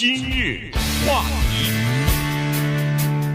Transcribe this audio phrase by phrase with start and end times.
[0.00, 0.70] 今日
[1.06, 1.70] 话题，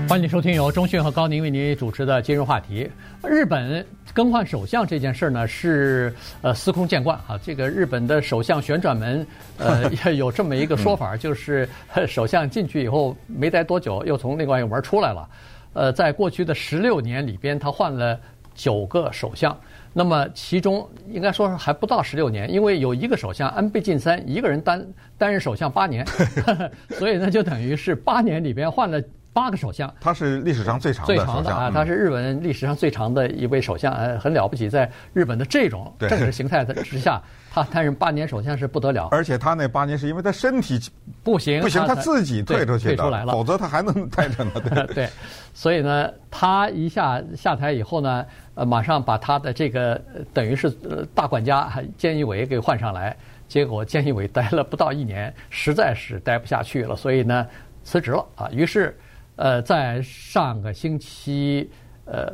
[0.09, 2.89] 欢迎收听由中讯和高宁为您主持的今日话题。
[3.23, 7.39] 日本更换首相这件事呢，是呃司空见惯啊。
[7.43, 9.27] 这个日本的首相旋转门，
[9.59, 11.69] 呃，有这么一个说法，就是
[12.07, 15.29] 首相进去以后没待多久，又从另外一个门出来了。
[15.73, 18.19] 呃，在过去的十六年里边，他换了
[18.55, 19.55] 九个首相。
[19.97, 24.85] 那么其中应该说还不到十六年，因为有一个首相安倍晋三一个人担
[25.17, 26.05] 担任首相八年，
[26.99, 29.01] 所以呢就等于是八年里边换了
[29.35, 29.93] 八个首相。
[29.99, 37.21] 他是历史上最长的最长的啊，他是日本历史上最长的一位首相，呃，很了不起，在日本的这种政治形态的之下，
[37.51, 39.09] 他担任八年首相是不得了。
[39.11, 40.79] 而且他那八年是因为他身体
[41.21, 44.51] 不行，不行，他自己退出去的，退出来了，否则他还能待着呢。
[44.73, 45.09] 对，对，
[45.53, 48.25] 所以呢，他一下下台以后呢。
[48.55, 50.01] 呃，马上把他的这个
[50.33, 50.69] 等于是
[51.13, 53.13] 大管家菅义伟给换上来，
[53.49, 57.45] 结果菅义伟待了不到一年，实在是待不下去了，所以呢
[57.83, 58.49] 辞职了啊。
[58.53, 58.97] 于是，
[59.35, 61.69] 呃，在上个星期
[62.05, 62.33] 呃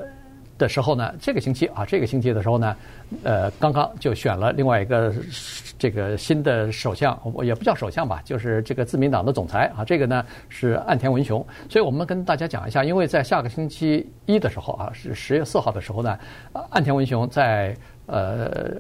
[0.58, 2.76] 的时候呢，这个星期啊，这个星期的时候呢，
[3.24, 5.12] 呃，刚刚就选了另外一个
[5.80, 9.84] 这个新的首相，也不叫首相吧，就是这个自民党的总裁啊。
[9.84, 16.20] 这个呢是岸田文雄，所以我们跟大家讲一下，因为在下个星期一的时候啊，是十月四号的时候呢，
[16.70, 18.72] 岸田文雄在呃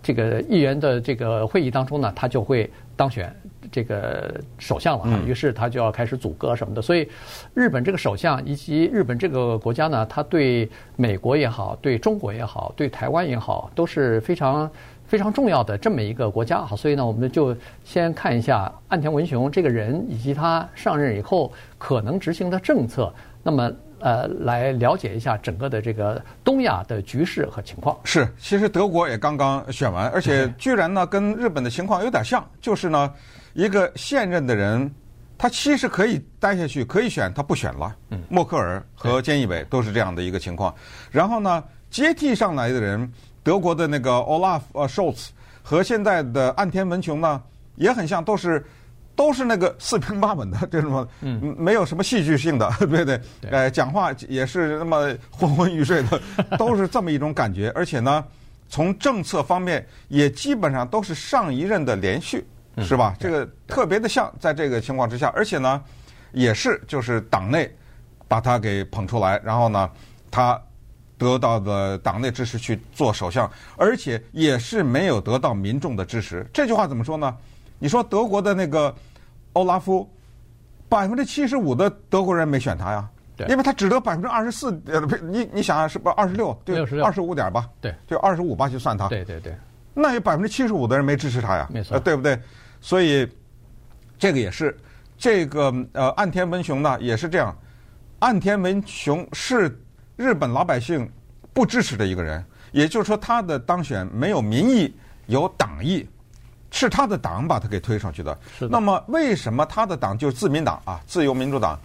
[0.00, 3.34] 这个议员的这个会议当中呢，他就会当选。
[3.70, 6.82] 这个首相了，于是他就要开始阻隔什么的。
[6.82, 7.08] 所以，
[7.54, 14.70] 日本这个首相以及日本这个国家呢，他对美国也好，对中国也好，对台湾也好，都是非常
[15.06, 16.62] 非常重要的这么一个国家。
[16.62, 23.12] 好，所以呢，我们就先看一下岸田文雄这个人以及他上任以后可能执行的政策。
[23.42, 23.70] 那么，
[24.00, 27.96] 呃，来了解一下整个的这个东亚的局势和情况。
[28.04, 33.12] 是，其实德国也刚刚选完，而且居然呢，跟日本的情况有点像，就是呢。
[33.54, 34.92] 一个现任的人，
[35.38, 37.94] 他其实可以待下去，可以选，他不选了。
[38.28, 40.74] 默克尔和菅义伟都是这样的一个情况。
[41.10, 43.10] 然后呢，接替上来的人，
[43.42, 45.28] 德国的那个 Olaf 呃 Scholz
[45.62, 47.40] 和现在的岸田文雄呢，
[47.76, 48.64] 也很像，都是
[49.14, 53.20] 都是那个四平八稳的这种，嗯，没有什么戏剧性的，对不对？
[53.50, 56.20] 呃，讲话也是那么昏昏欲睡的，
[56.58, 57.70] 都是这么一种感觉。
[57.74, 58.24] 而且呢，
[58.68, 62.44] 从政策方面也基本上都是上一任的连续。
[62.78, 63.14] 是吧？
[63.18, 65.82] 这个特别的像，在这个情况之下，而且呢，
[66.32, 67.72] 也是就是党内
[68.26, 69.90] 把他给捧出来，然后呢，
[70.30, 70.60] 他
[71.16, 76.44] 得到的党内支持去做首相，而且也是没有得到民众的支持。
[76.52, 77.36] 这句话怎么说呢？
[77.78, 78.94] 你说德国的那个
[79.52, 80.08] 欧拉夫，
[80.88, 86.52] 百分之七十五的德国人没选他呀，对，因为他只得百分之二十四，呃，你你想想是不是二十六？
[86.64, 87.68] 对，二十五点吧？
[87.80, 89.08] 对，就二十五吧，就算他。
[89.08, 89.54] 对对对，
[89.94, 91.68] 那有百分之七十五的人没支持他呀？
[91.70, 92.38] 没错，对不对？
[92.80, 93.26] 所以，
[94.18, 94.76] 这个也是，
[95.16, 97.56] 这个呃，岸田文雄呢也是这样。
[98.18, 99.80] 岸田文雄是
[100.16, 101.10] 日本老百姓
[101.52, 104.94] 不支持的一个人，也就是说，他的当选没有民意，
[105.26, 106.06] 有党意，
[106.70, 108.36] 是他的党把他给推上去的。
[108.58, 108.70] 是的。
[108.70, 111.78] 那么，为什么他的党就是自民党啊，自由民主党？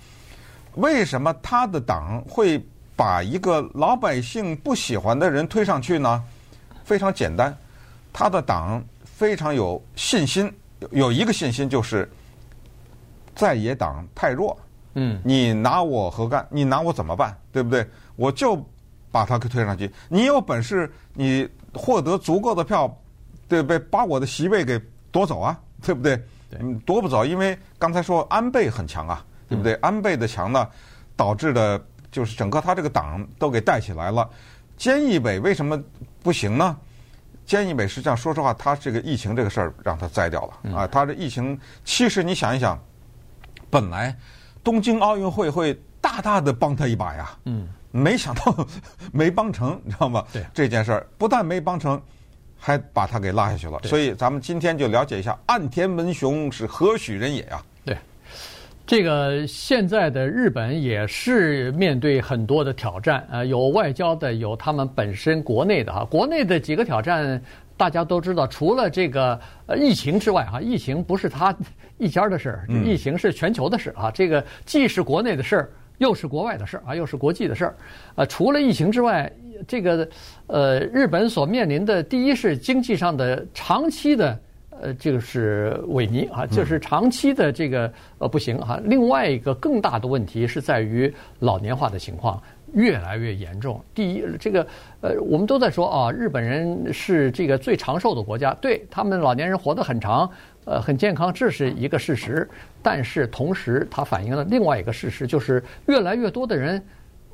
[0.75, 2.64] 为什么他的党会
[2.96, 6.24] 把一个老百姓不喜欢的人推上去呢？
[6.84, 7.56] 非常简单，
[8.12, 10.52] 他的党非常有信心。
[10.92, 12.09] 有一个信心就是，
[13.36, 14.58] 在野党太弱，
[14.94, 16.48] 嗯，你拿我何干？
[16.50, 17.38] 你拿我怎么办？
[17.52, 17.86] 对不对？
[18.16, 18.66] 我就
[19.12, 19.92] 把他给推上去。
[20.08, 22.88] 你有本事，你获得足够的票，
[23.48, 23.78] 对不对？
[23.78, 24.80] 把我的席位给
[25.12, 26.16] 夺走啊，对不对？
[26.50, 29.74] 对，夺不走，因为刚才说安倍很强啊，对不对？
[29.74, 30.66] 嗯、安倍的强呢，
[31.18, 34.30] 导致的就是整个他这个党都给带起来了。
[34.78, 35.78] 菅义伟为什么
[36.24, 36.78] 不行呢？
[37.50, 40.86] 菅义伟实际上，说实话，他这个疫情这个事儿让他栽掉了啊！
[40.86, 42.80] 他这疫情，其实你想一想，
[43.72, 44.16] 本来
[44.64, 48.56] 东京奥运会会大大的帮他一把呀，嗯，没想到
[49.12, 50.24] 没帮成，你知道吗？
[50.32, 52.00] 对这件事儿，不但没帮成，
[52.56, 53.80] 还把他给拉下去了。
[53.86, 57.64] 所以咱们今天就了解一下岸田文雄是何许人也呀？
[58.89, 66.03] 这个现在的日本也是面对很多的挑战啊，有外交的，有他们本身国内的哈。
[66.06, 67.39] 国内的几个挑战
[67.77, 71.56] 大家都知道，除了这个呃疫情之外哈，疫情不是他
[72.00, 74.09] 一家的事儿，疫情是全球的事啊。
[74.09, 75.69] 这个既是国内的事儿，
[76.00, 77.75] 又是国外的事儿啊，又是国际的事儿。
[78.15, 79.31] 呃，除了疫情之外，
[79.68, 80.09] 这个
[80.47, 84.35] 呃日本所面临的第一是经济上的长期的。
[84.81, 88.80] 呃，这个是萎靡啊，就是长期的这个呃不行哈。
[88.84, 92.42] 另外一个更大的问题是在于老年化的情况
[92.74, 93.81] 越来越严重。
[93.94, 94.66] 第一，这个
[95.02, 100.30] 呃，我们都在说啊，日本人是这个最长寿的国家，对他们老年人活得很长，
[100.66, 102.48] 呃很健康，这是一个事实。
[102.81, 106.81] 但是同时，它反映了另外一个事实，就是越来越多的人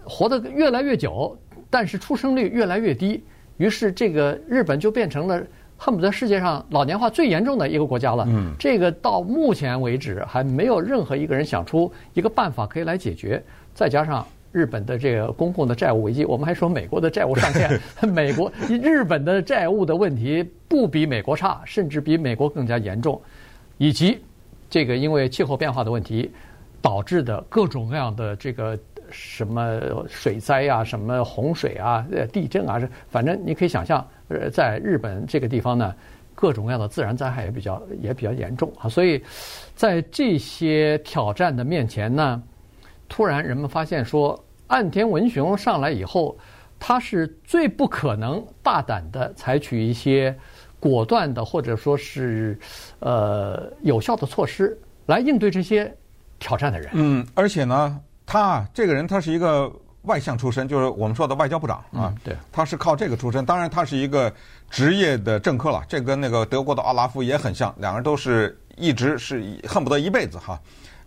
[0.04, 1.38] 活得越来越久，
[1.70, 3.24] 但是出生率越来越低。
[3.58, 5.42] 于是，这个日本就变成了
[5.77, 8.25] 恨不得世界上老年化最严重的一个国家了。
[8.27, 13.42] 嗯，这个到目前为止还没有任何一个人想出一个办法可以来解决。
[13.74, 17.80] 再加上日本的这个公共的债务危机，我们还说美国的债务上限，
[18.12, 23.22] 美国日本的债务的问题不比美国差，甚至比美国更加严重，
[23.77, 24.19] 以及。
[24.68, 26.30] 这个因为气候变化的问题
[26.81, 28.77] 导致的各种各样的这个
[29.16, 32.78] 什么水灾啊、什么洪水啊、呃地震啊，
[33.10, 35.96] 反正你可以想象，呃，在日本这个地方呢，
[36.36, 38.90] 各种各样的自然灾害也比较也比较严重啊。
[38.90, 39.24] 所以
[39.74, 42.44] 在这些挑战的面前呢，
[43.08, 46.38] 突然人们发现说，岸田文雄上来以后，
[46.78, 50.38] 他是最不可能大胆的采取一些。
[50.78, 52.60] 果断的，或者说是，
[53.00, 54.78] 呃，有效的措施
[55.08, 55.92] 来应对这些
[56.38, 56.90] 挑战的人。
[56.94, 59.72] 嗯，而且呢，他这个人他是一个
[60.04, 62.13] 外向出身，就是我们说的外交部长啊。
[62.13, 63.45] 嗯、对，他是靠这个出身。
[63.45, 64.31] 当然，他是一个
[64.69, 65.83] 职业的政客了。
[65.88, 70.60] 这跟那个德国的奥拉夫也很像，两个人都是一直是恨不得一辈子哈。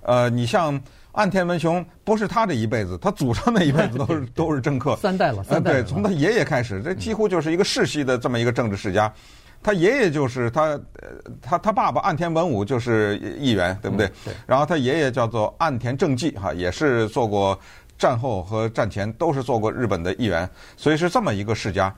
[0.02, 0.80] 呃，你像
[1.12, 5.82] 岸田文雄，不是他这一辈子，他祖上那一辈子都是 都是政客，三代了，三代了。
[5.82, 9.12] 对，从他爷爷开始，这几乎就是一个世袭的这么一个政治世家。
[9.62, 10.80] 他爷爷就是他，呃，
[11.42, 14.06] 他他爸爸岸田文武就是议员，对不对？
[14.24, 14.32] 对。
[14.46, 17.58] 然后他爷爷叫做岸田正纪，哈，也是做过
[17.98, 21.94] 战后和战前都是做过日本的议员，所以是这么一个世家。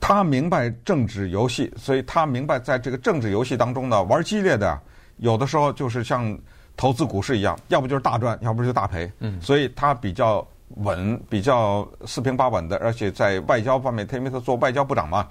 [0.00, 4.76] 他明白政治游戏，所以他明白在这个政治游戏当中呢，玩激烈的，
[5.18, 6.36] 有的时候就是像
[6.76, 9.10] 投资股市一样，要不就是大赚，要不就大赔。
[9.20, 9.40] 嗯。
[9.40, 10.44] 所以他比较
[10.78, 15.28] 稳，比较四平八稳的，而且在外交方面，因为他做外交部长嘛。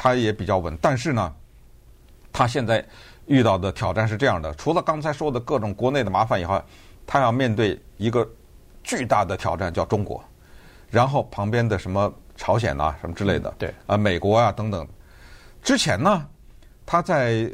[0.00, 1.34] 他也比较稳，但是呢，
[2.32, 2.86] 他现在
[3.26, 6.64] 遇到的挑战是这样的：除了刚才说的各种国内的麻烦以外，
[7.04, 8.24] 他要面对一个
[8.84, 10.22] 巨大的挑战，叫中国，
[10.88, 14.86] 然后旁边的什么朝鲜啊、什么之类的，对啊，美国啊等等。
[15.64, 16.24] 之前呢，
[16.86, 17.50] 他在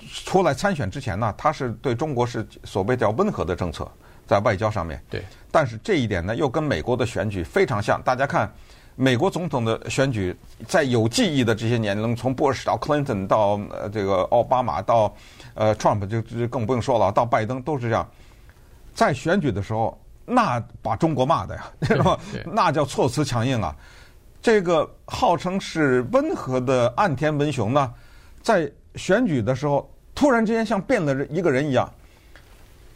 [0.00, 3.88] 出来参选之前呢，他是对中国是所谓叫温和的政策，
[4.26, 5.00] 在外交上面。
[5.08, 8.02] 对，但是这一点呢，又跟美国的选举非常像。
[8.02, 8.52] 大家看。
[9.00, 10.36] 美国总统的选举，
[10.68, 15.10] 在有记忆的这些年，能从布什到 Clinton 到呃这个奥巴马到
[15.54, 18.06] 呃 Trump 就就更不用说了，到拜登都是这样。
[18.92, 21.72] 在选举的时候，那把中国骂的呀，
[22.44, 23.74] 那叫措辞强硬啊。
[24.42, 27.90] 这个号称是温和的岸田文雄呢，
[28.42, 31.90] 在选举的时候，突然之间像变了一个人一样，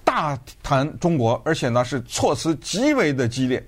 [0.04, 3.66] 大谈中国，而且呢是措辞极为的激烈，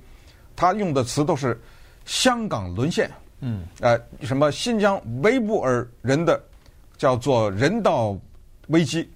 [0.54, 1.58] 他用的词都是。
[2.06, 3.10] 香港沦陷，
[3.40, 6.40] 嗯，呃，什么新疆维吾尔人的
[6.96, 8.16] 叫做人道
[8.68, 9.10] 危机，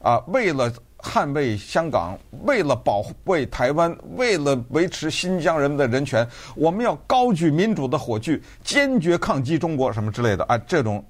[0.00, 10.44] 啊，为了捍卫香港，为了保卫台湾，为了维持新疆人的人权，我们要高举民主的火炬，坚决抗击中国什么之类的。
[10.44, 11.04] 啊，这种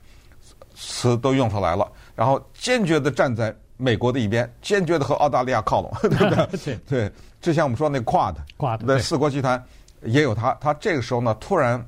[0.74, 6.46] 词都用出来了，然后坚决的站在美国的一边，坚决的和澳大利亚靠拢， 对不对？
[6.64, 6.78] 对。
[6.88, 9.62] 对，之前我们说那 QUAD，QUAD 的四国集团。
[10.04, 11.84] 也有他，他这个时候呢，突然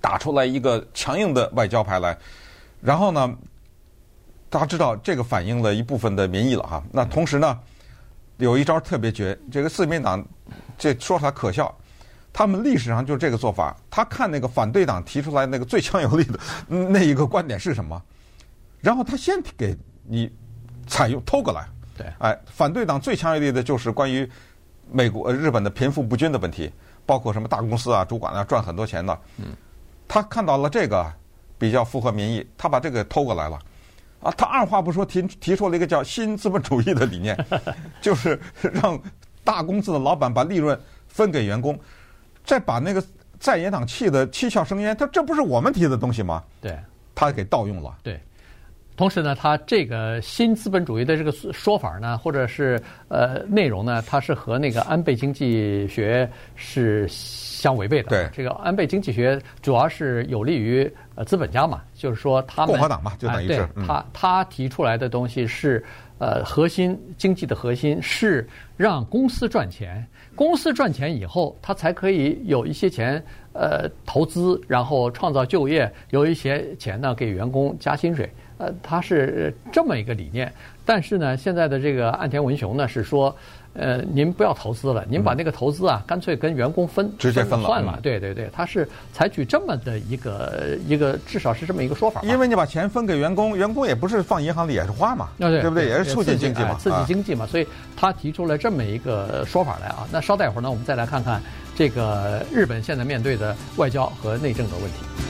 [0.00, 2.16] 打出来一个强硬的外交牌来，
[2.80, 3.36] 然后呢，
[4.48, 6.82] 大家知道这个反映了一部分的民意了哈。
[6.92, 7.58] 那同时呢，
[8.36, 10.24] 有一招特别绝，这个自民党
[10.78, 11.76] 这说他可笑，
[12.32, 18.00] 他们历史上就这个做法，他看那个反对党提出来那个最强有力的 那一个观点是什么，
[18.80, 20.30] 然后他先给你
[20.86, 21.66] 采用偷过来。
[21.96, 24.30] 对，哎，反对党最强有力的就是关于
[24.90, 26.70] 美国、日本的贫富不均的问题。
[27.08, 29.46] 包括什么大公司啊、主管啊赚很多钱的，嗯，
[30.06, 31.10] 他看到了这个
[31.56, 33.58] 比较符合民意，他把这个偷过来了，
[34.20, 37.34] 啊，他二话不说提提出了一个叫新资本主义的理念，
[38.02, 39.00] 就是让
[39.42, 41.80] 大公司的老板把利润分给员工，
[42.44, 43.02] 再把那个
[43.40, 46.44] 在野党气的七窍生烟，他这不是我们提的东西吗？
[46.60, 46.78] 对，
[47.14, 47.96] 他给盗用了。
[48.02, 48.20] 对。
[48.98, 58.08] 同时呢，它这个新资本主义的这个说法呢，或者是呃内容呢，它是和那个安倍经济学是相违背的。
[58.08, 65.84] 对，这个安倍经济学主要是有利于呃资本家嘛，就是说他们共和党嘛，就等于是、他他提出来的东西是
[66.18, 68.44] 呃核心经济的核心是
[68.76, 78.28] 让公司赚钱，公司赚钱以后，他才可以有一些钱呃投资，然后创造就业，有一些钱呢给员工加薪水。
[78.58, 80.52] 呃，他是这么一个理念，
[80.84, 83.34] 但是呢，现在的这个岸田文雄呢是说，
[83.74, 88.00] 呃，您不要投资了，您把那个投资啊，干脆跟员工分，直接分了，换了。
[88.02, 92.20] 对对对，他是采取这么的一个一个，至少是这么一个说法。
[92.22, 95.86] 因为你把钱分给员工，员工也不是放银行里也是花嘛，对不对？
[95.86, 97.46] 也是促进经济嘛，刺激经济嘛。
[97.46, 100.04] 所以他提出了这么一个说法来啊。
[100.10, 101.40] 那稍待会儿呢，我们再来看看
[101.76, 105.27] 这个日本现在面对的外交和内政的问题。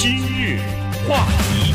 [0.00, 0.60] 今日
[1.08, 1.74] 话题。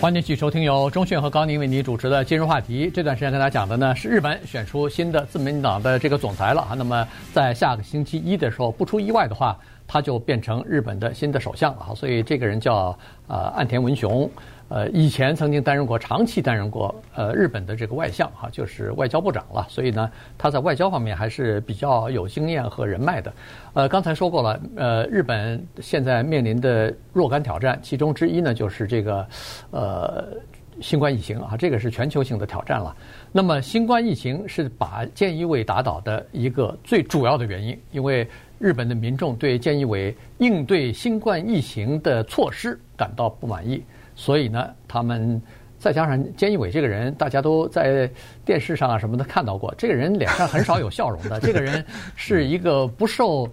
[0.00, 2.90] 欢迎继续收听由钟迅和高宁为您主持的今日话题。
[2.90, 6.72] 这段时间跟大家讲的呢是日本选出新的自民党的这个总裁了啊。
[6.74, 9.54] 那么在下个星期一的时候，不出意外的话，
[9.86, 11.94] 他就变成日本的新的首相了啊。
[11.94, 14.26] 所以这个人叫呃岸田文雄。
[14.68, 19.64] 呃，以前曾经担任过，长期担任过呃日本的这个外相哈，就是外交部长了。
[19.68, 23.32] 所以呢，他在外交方面还是比较有经验和人脉的。
[23.74, 29.24] 呃，刚才说过了，呃，日本现在面临的若干挑战，其中之一呢就是这个
[29.70, 30.24] 呃
[30.80, 32.94] 新冠疫情啊，这个是全球性的挑战了。
[33.30, 43.80] 那么，新冠疫情是把菅义伟打倒的一个最主要的原因，因为日本的民众对菅义伟应对新冠疫情的措施感到不满意。
[44.16, 45.40] 所以呢，他们
[45.78, 48.10] 再加上菅义伟这个人，大家都在
[48.46, 51.38] 电视上啊什么的看到过，这个人脸上很少有笑容的。
[51.44, 51.84] 这个人
[52.16, 53.46] 是一个不受，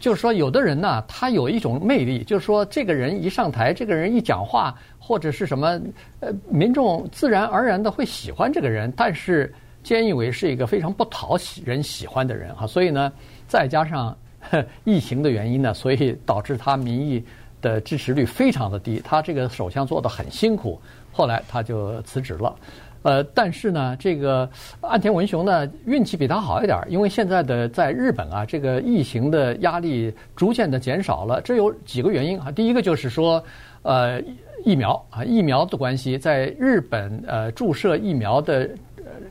[0.00, 5.80] 就是说，有的人呢，他有一种魅力，就是说，这个人一上台，这个人一讲话或者是什么，
[6.18, 8.92] 呃，民众自然而然的会喜欢这个人。
[8.96, 9.54] 但是
[9.84, 13.12] 菅义伟是一个非常不讨喜人喜欢的人哈，所以呢，
[13.46, 14.14] 再加上
[14.82, 17.24] 疫情的原因呢，所以导致他民意。
[17.62, 20.78] 的支持率非常的低，他这个首相做的很辛苦，
[21.10, 22.54] 后来他就辞职了。
[23.02, 24.48] 呃，但是呢，这个
[24.82, 31.40] 岸田文雄呢运气比他好一点，因为现在的在日本啊，这个疫情的压力逐渐的减少了。
[31.40, 33.42] 这有几个原因啊，第一个就是说，
[33.82, 34.20] 呃，
[34.64, 38.68] 疫苗啊，疫苗的关系，在日本呃注射疫苗的。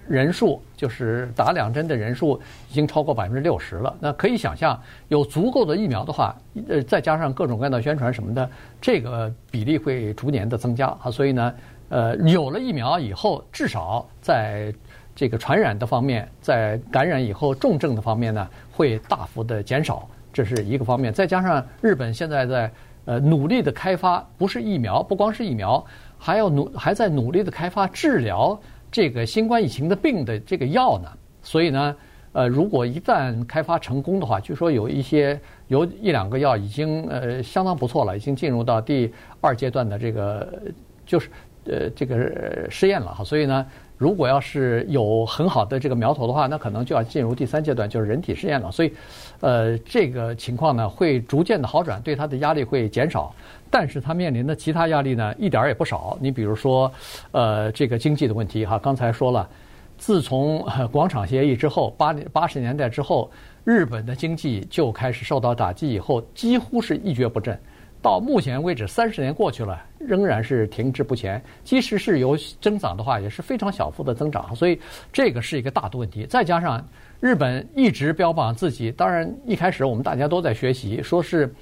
[0.08, 3.96] 人数就是打两针的人数已经超过百分之六十了。
[4.00, 6.36] 那可以想象，有足够的疫苗的话，
[6.68, 11.12] 呃，再加上各种各样的宣传什么的，这个比例会逐年的增加啊。
[11.12, 11.54] 所以呢，
[11.90, 14.74] 呃，有了疫苗以后，至少在
[15.16, 21.14] 这个传染的方面，在感染以后重症的方面呢，会大幅的减少，这是一个方面。
[21.14, 22.72] 再加上日本现在在
[23.06, 25.84] 呃努力的开发，不是疫苗，不光是疫苗，
[26.18, 28.60] 还要努还在努力的开发治疗。
[28.92, 31.10] 这个新冠疫情的病的这个药呢，
[31.42, 31.96] 所以呢，
[32.34, 40.62] 呃，如果一旦开发成功的话，据说有一些有一两个药已经呃相当不错了，已经进入到第二阶段的这个
[41.06, 41.30] 就是
[41.66, 43.24] 呃这个试验了哈。
[43.24, 43.66] 所以呢，
[44.02, 48.72] 如果要是有很好的这个苗头的话，那可能就要进入第三阶段，就是人体试验了。
[48.72, 48.92] 所以，
[49.42, 53.32] 呃，这个情况呢会逐渐的好转，对它的压力会减少。
[53.70, 56.18] 但是他面临的其他压力呢，一点儿也不少。
[56.20, 56.92] 你比如说，
[57.30, 59.48] 呃，这个经济的问题哈，刚才说了，
[60.00, 63.30] 自从广场协议之后，八八十年代之后，
[63.64, 67.56] 日本的经济就开始受到打击，以后几乎是一蹶不振。
[68.02, 71.42] 到目前为止，三十年过去了，仍然是停滞不前。
[71.64, 74.56] 即使是有增长的话，也是非常小幅的增长。
[74.56, 74.80] 所以
[75.14, 76.26] 这个是一个大的问题。
[76.26, 76.84] 再加上
[77.20, 81.54] 日本一直标榜自己，当然一开始我们大家都在学习，说是。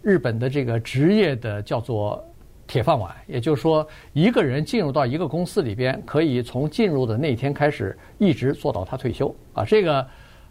[0.00, 2.24] 日本的这个职业的叫做
[2.68, 9.64] 铁饭碗，也就是说，一个人进入到一个公司里边，可以从进入的那天开始一直做到他退休啊。
[9.64, 10.06] 这个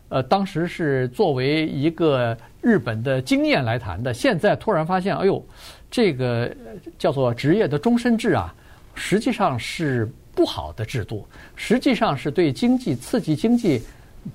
[0.09, 4.13] 呃，当时是作为一个日本的经验来谈的。
[4.13, 5.45] 现在突然发现，哎呦，
[5.89, 6.49] 这个
[6.97, 8.53] 叫做职业的终身制啊，
[8.95, 13.81] 实际上是不好的制度，实际上是对经济刺激经济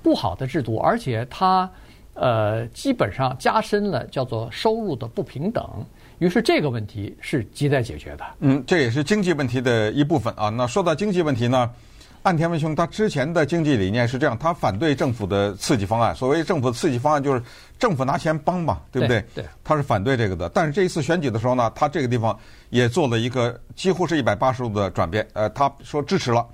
[0.01, 1.69] 不好的制度，而且它。
[2.15, 5.67] 呃，基本上加深了叫做收入的不平等，
[6.19, 8.23] 于是这个问题是亟待解决的。
[8.41, 10.49] 嗯，这也是经济问题的一部分啊。
[10.49, 11.67] 那说到经济问题呢，
[12.23, 16.15] 岸田文雄他之前的经济理念是这样，他反对政府的刺激方案。
[16.15, 17.43] 所谓政府刺激方案，就是
[17.77, 19.23] 政府拿钱帮嘛，对不对？
[19.35, 19.45] 对。
[19.63, 20.49] 他是反对这个的。
[20.49, 22.37] 但是这一次选举的时候呢，他这个地方
[22.69, 25.27] 也做了一个几乎是一百八十度的转变。
[25.33, 26.45] 呃，他说支持了，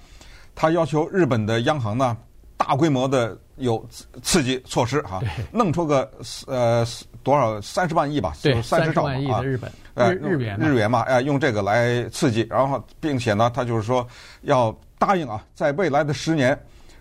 [0.55, 2.17] 他要求日本的央行呢，
[2.57, 3.37] 大规模的。
[3.59, 3.85] 有
[4.23, 5.21] 刺激措施哈，
[5.51, 6.09] 弄出个
[6.47, 6.87] 呃
[7.23, 14.07] 多少三十万亿吧，对，三十兆万亿的日本呃日元日元嘛，哎，用这个来刺激，然后并且呢，他就是说
[14.43, 16.55] 要答应啊，在未来的十年，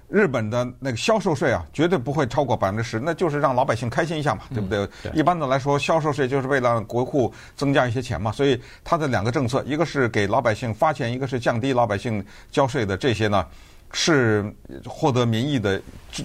[0.09, 4.89] 日本的那个销售税啊，绝对不会超过百分之十，那就是让老百姓开心一下嘛，对不对？
[5.03, 5.13] 对。
[5.13, 13.45] 一般的来说，销售税就是为了让国库增加一些钱嘛，所以它的两个政策，一个是给老百姓发钱，一个是降低老百姓交税的这些呢。
[13.91, 14.45] 是
[14.85, 15.81] 获得民意的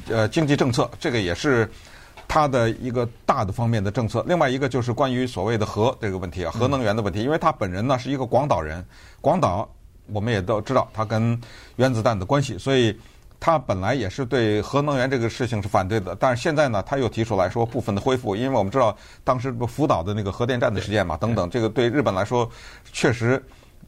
[0.10, 1.66] 呃经济政策，这个也是
[2.28, 4.22] 它的一个大的方面的政策。
[4.28, 8.86] 另外一个就是关于所谓的核这个问题啊，核能源的问题，因为他本人呢是一个广岛人，
[9.22, 9.74] 广岛
[10.12, 11.40] 我们也都知道它跟
[11.76, 12.98] 原子弹的关系，所以。
[13.46, 22.50] 他本来也是对核能源这个事情是反对的，但是现在呢，他又提出来说部分的恢复，因为我们知道当时不福岛的那个核电站的事件嘛，等等，这个对日本来说
[22.94, 23.44] 确实，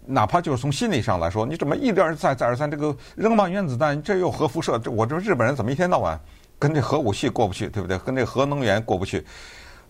[0.06, 6.20] 哪怕就是从心理上来说，你怎么一而再再而三这个扔完原子弹，这又核辐射，这我这日本人怎么一天到晚
[6.60, 7.98] 跟这核武器过不去，对不对？
[8.00, 9.26] 跟这核能源过不去，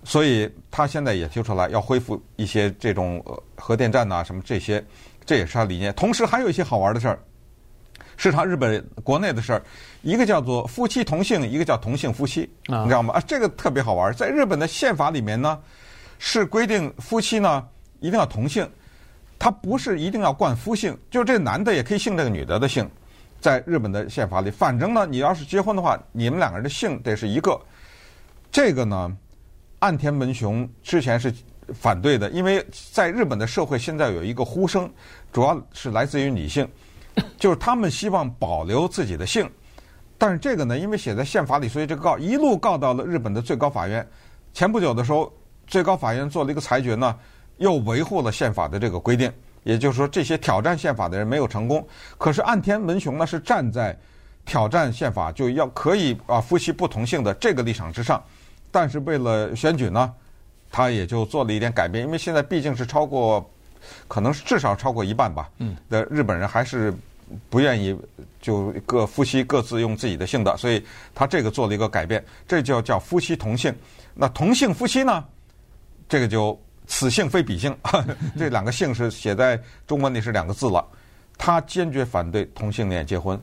[0.03, 3.19] 所以他现在也提出来要恢复一些这种
[3.55, 4.85] 核电站呐、啊，什么这些，
[5.25, 5.93] 这也是他理念。
[5.93, 7.19] 同时还有一些好玩的事儿。
[8.17, 9.61] 是他日本国内的事儿，
[10.01, 13.13] 一个叫做夫妻同姓，一个叫同姓夫妻，你知道吗？
[13.13, 15.59] 啊，这个特别好玩，在日本的宪法里面呢，
[16.17, 17.67] 是规定夫妻呢
[17.99, 18.65] 一定要同姓，
[19.37, 22.89] 他不是一定要冠夫姓，就是这男的也可以姓这个女的的姓，
[23.41, 27.59] 在日本的宪法里，反正呢，你要是结婚的话，你们两个人的姓得是一个。
[28.49, 29.13] 这个呢，
[29.79, 31.33] 岸田文雄之前是
[31.73, 34.89] 反对的，因为在日本的社会现在有一个呼声，
[35.31, 36.67] 主要是来自于女性。
[37.37, 39.49] 就是他们希望保留自己的姓，
[40.17, 44.05] 但是这个呢，因为写在宪法里，所以这个告一路告到了日本的最高法院。
[44.53, 45.31] 前不久的时候，
[45.65, 47.17] 最高法院做了一个裁决呢，
[47.57, 49.31] 又维护了宪法的这个规定。
[49.63, 51.87] 也就是说，这些挑战宪法的人没有成功。
[52.17, 53.97] 可是岸田文雄呢，是站在
[54.43, 58.21] 挑战宪法就要可以啊夫妻不同姓的这个立场之上。
[58.71, 60.13] 但是为了选举呢，
[60.75, 63.49] 他也就做了一点改变，因为现在毕竟是超过。
[64.07, 65.47] 可能是至少超过一半吧。
[65.59, 66.91] 嗯，的日本人还是
[67.51, 67.95] 不愿意
[68.41, 73.71] 就各夫妻各自用自己的姓的，所以他这个做了一个改变，这就叫夫妻同姓。
[74.15, 75.23] 那同姓夫妻呢？
[76.09, 77.77] 这个就此姓非彼姓，
[78.35, 80.83] 这两个姓是写在中文里是两个字了。
[81.37, 83.39] 他坚决反对同性恋结婚，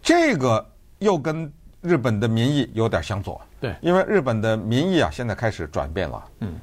[0.00, 0.64] 这个
[1.00, 1.52] 又跟
[1.82, 3.40] 日本的民意有点相左。
[3.60, 6.24] 对，因为日本的民意啊，现在开始转变了。
[6.40, 6.54] 嗯。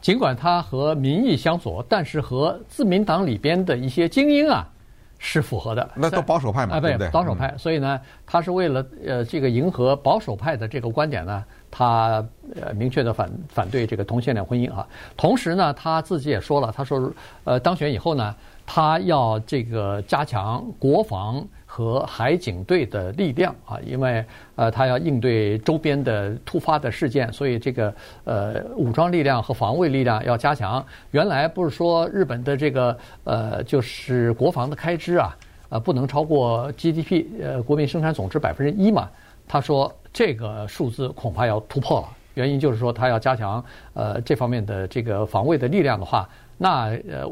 [0.00, 4.68] 尽管他和民意相左，但是和自民党里边的一些精英啊
[5.16, 5.90] 是符合的。
[5.94, 7.08] 那都保守派嘛，对不对？
[7.10, 12.24] 保守派，所以呢，他是为了呃这个迎合保守派的这个观点呢，他
[12.60, 14.84] 呃明确的反反对这个同性恋婚姻啊。
[15.16, 17.12] 同时呢，他自己也说了，他说
[17.44, 18.34] 呃当选以后呢，
[18.66, 21.46] 他要这个加强国防。
[21.74, 24.22] 和海警队的力量啊，因为
[24.56, 30.84] 呃，他要应对周边的突发的事件，所以这个呃，武装力量和防卫力量要加强。
[31.12, 35.34] 原来不是说日本的这个呃，就是国防的开支啊，
[35.70, 39.08] 呃，不能超过 GDP 呃，国民生产总值百分之一嘛？
[39.48, 46.28] 他说这个数字恐怕要突破了，原因就是说他要加强呃这方面的这个防卫的力量的话。
[46.62, 47.28] 那呃，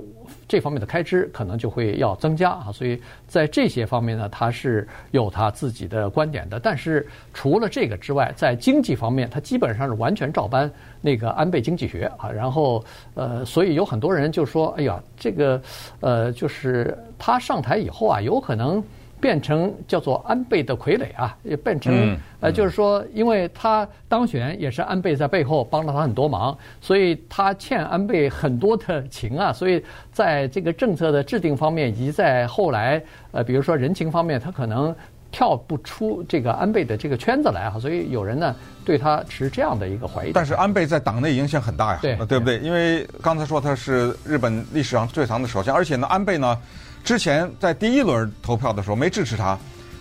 [0.48, 6.58] 这方面的开支可能就会要增加啊，所以在这些方面呢，他是有他自己的观点的。
[6.58, 10.68] 但是除了这个之外，在经济方面，他基本上是完全照搬
[11.00, 12.28] 那个安倍经济学啊。
[12.28, 15.62] 然后呃，所以有很多人就说：“哎呀，这个
[16.00, 18.82] 呃，就是他上台以后啊，有可能。”
[19.20, 33.02] 变成叫做安倍的傀儡啊，也变成呃，就是说，因为他当选也是安倍在背后帮了他很多忙，所以他欠安倍很多的情啊，所以在这个政策的制定方面，以及在后来
[33.32, 34.94] 呃，比如说人情方面，他可能
[35.30, 40.32] 跳不出这个安倍的这个圈子来啊，所以有人呢对他持这样的一个怀疑。
[40.32, 42.58] 但是安倍在党内影响很大呀，对对不对？
[42.60, 46.58] 因为刚才说他是日本历史上最长的首相，而且呢，安倍呢。
[47.02, 49.58] 之前在第一轮投票的时候没支持他，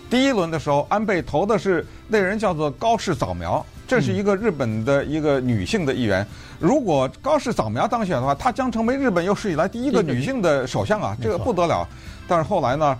[0.08, 6.24] 第一轮的时候安倍投的是那人叫做高市早苗，这是一个日本的一个女性的议员。
[6.58, 11.88] 如果高市早苗当选的话，她将成为日本有史以来第一个女性的首相啊，这个不得了。
[12.28, 12.96] 但是后来呢，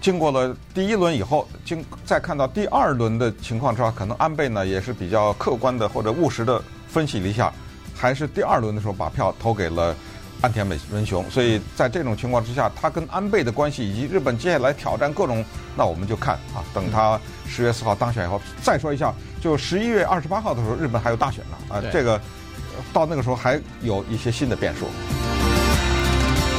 [0.00, 7.52] 经过了第一轮以后，经再看到第二轮的情况之后，可能安倍呢也是比较客观的或者务实的分析了一下，
[7.96, 9.94] 还是第二轮的时候把票投给了。
[10.42, 15.44] 岸田文雄，所以在这种情况之下，他跟安倍的关系以及日本接下来挑战各种，
[15.76, 19.12] 那我们就看啊，等他十月四号当选以后再说一下。
[19.40, 22.20] 就十一月二十八号的时候，日本还有大选呢啊，这个
[22.92, 24.86] 到那个时候还有一些新的变数。